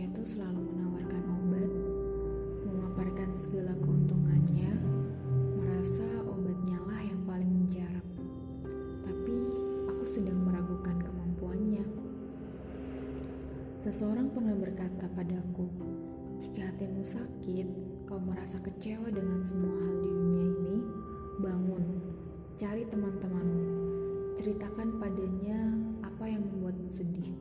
itu 0.00 0.24
selalu 0.24 0.72
menawarkan 0.72 1.20
obat, 1.28 1.72
memaparkan 2.64 3.28
segala 3.36 3.76
keuntungannya, 3.84 4.72
merasa 5.60 6.08
obatnya 6.24 6.80
lah 6.88 7.02
yang 7.04 7.20
paling 7.28 7.52
mujarab. 7.60 8.06
Tapi 9.04 9.36
aku 9.92 10.04
sedang 10.08 10.40
meragukan 10.48 10.96
kemampuannya. 10.96 11.84
Seseorang 13.84 14.32
pernah 14.32 14.56
berkata 14.56 15.12
padaku, 15.12 15.68
jika 16.40 16.72
hatimu 16.72 17.04
sakit, 17.04 17.68
kau 18.08 18.16
merasa 18.16 18.56
kecewa 18.64 19.12
dengan 19.12 19.44
semua 19.44 19.76
hal 19.76 19.94
di 20.00 20.08
dunia 20.08 20.46
ini, 20.56 20.76
bangun, 21.36 21.84
cari 22.56 22.88
teman-temanmu, 22.88 23.68
ceritakan 24.40 24.96
padanya 24.96 25.68
apa 26.00 26.32
yang 26.32 26.48
membuatmu 26.48 26.88
sedih. 26.88 27.36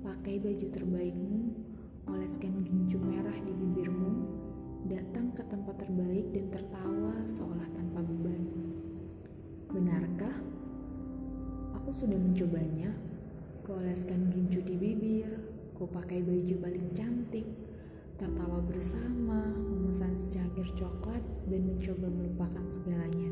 Pakai 0.00 0.40
baju 0.42 0.66
terbaikmu, 0.72 1.71
oleskan 2.10 2.66
gincu 2.66 2.98
merah 2.98 3.36
di 3.46 3.52
bibirmu, 3.54 4.10
datang 4.90 5.30
ke 5.36 5.42
tempat 5.46 5.78
terbaik 5.78 6.26
dan 6.34 6.46
tertawa 6.50 7.14
seolah 7.30 7.68
tanpa 7.70 8.02
beban. 8.02 8.42
Benarkah? 9.70 10.36
Aku 11.78 11.90
sudah 11.94 12.18
mencobanya. 12.18 12.90
Kuoleskan 13.62 14.26
gincu 14.34 14.58
di 14.66 14.74
bibir, 14.74 15.30
ku 15.78 15.86
pakai 15.86 16.18
baju 16.18 16.54
paling 16.58 16.90
cantik, 16.98 17.46
tertawa 18.18 18.58
bersama, 18.66 19.46
memesan 19.54 20.18
secangkir 20.18 20.66
coklat, 20.74 21.22
dan 21.46 21.62
mencoba 21.70 22.10
melupakan 22.10 22.66
segalanya. 22.66 23.30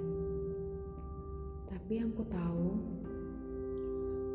Tapi 1.66 1.92
yang 1.98 2.14
ku 2.14 2.22
tahu, 2.30 2.78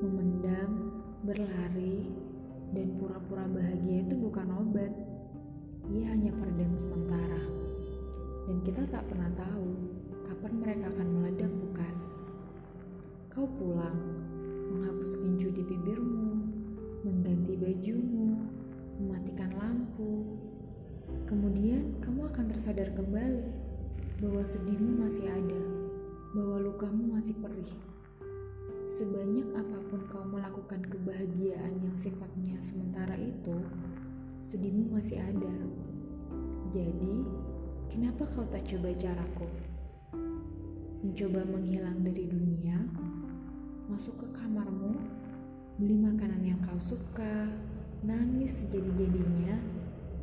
memendam, 0.03 0.91
berlari, 1.23 2.11
pura-pura 3.25 3.57
bahagia 3.57 4.05
itu 4.05 4.13
bukan 4.21 4.47
obat. 4.53 4.93
Ia 5.89 6.13
hanya 6.13 6.29
peredam 6.29 6.77
sementara. 6.77 7.41
Dan 8.45 8.61
kita 8.61 8.85
tak 8.93 9.01
pernah 9.09 9.33
tahu 9.33 9.73
kapan 10.29 10.53
mereka 10.61 10.93
akan 10.93 11.07
meledak, 11.09 11.49
bukan? 11.49 11.95
Kau 13.33 13.49
pulang, 13.57 13.97
menghapus 14.69 15.17
gincu 15.17 15.49
di 15.49 15.65
bibirmu, 15.65 16.37
mengganti 17.01 17.57
bajumu, 17.57 18.45
mematikan 19.01 19.49
lampu. 19.57 20.37
Kemudian 21.25 21.97
kamu 22.05 22.29
akan 22.29 22.45
tersadar 22.53 22.93
kembali 22.93 23.41
bahwa 24.21 24.45
sedihmu 24.45 25.01
masih 25.01 25.25
ada, 25.25 25.63
bahwa 26.37 26.61
lukamu 26.61 27.17
masih 27.17 27.33
perih. 27.41 27.73
Sebanyak 28.85 29.49
apa 29.57 29.77
pun 29.89 30.05
kau 30.13 30.21
melakukan 30.65 30.97
kebahagiaan 30.97 31.73
yang 31.77 31.93
sifatnya 31.93 32.57
sementara 32.57 33.13
itu, 33.21 33.53
sedihmu 34.49 34.97
masih 34.97 35.21
ada. 35.21 35.55
Jadi, 36.73 37.21
kenapa 37.93 38.25
kau 38.33 38.49
tak 38.49 38.65
coba 38.65 38.89
caraku? 38.97 39.45
Mencoba 41.05 41.45
menghilang 41.45 42.01
dari 42.01 42.25
dunia, 42.25 42.81
masuk 43.93 44.25
ke 44.25 44.27
kamarmu, 44.41 44.97
beli 45.77 46.01
makanan 46.01 46.41
yang 46.41 46.57
kau 46.65 46.81
suka, 46.81 47.45
nangis 48.01 48.65
sejadi-jadinya, 48.65 49.61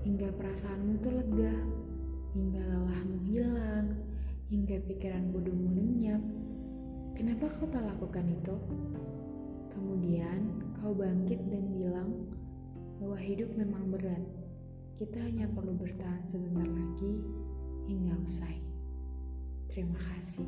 hingga 0.03 0.27
perasaanmu 0.43 1.07
tuh 1.07 1.23
lega, 1.23 1.55
hingga 2.35 2.67
lelahmu 2.67 3.17
hilang, 3.31 3.95
hingga 4.51 4.83
pikiran 4.91 5.31
bodohmu 5.31 5.71
lenyap. 5.71 6.19
Kenapa 7.15 7.47
kau 7.47 7.71
tak 7.71 7.87
lakukan 7.87 8.27
itu? 8.27 8.59
Kemudian 9.73 10.61
kau 10.79 10.93
bangkit 10.93 11.41
dan 11.49 11.73
bilang 11.73 12.29
bahwa 13.01 13.17
hidup 13.17 13.49
memang 13.57 13.89
berat. 13.89 14.23
Kita 15.01 15.19
hanya 15.19 15.49
perlu 15.49 15.73
bertahan 15.75 16.23
sebentar 16.29 16.69
lagi 16.69 17.13
hingga 17.89 18.15
usai. 18.23 18.61
Terima 19.73 19.97
kasih. 19.97 20.47